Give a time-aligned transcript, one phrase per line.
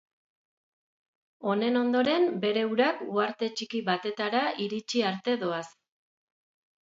[1.49, 5.63] Honen ondoren, bere urak, uharte txiki batetara iritsi arte doaz.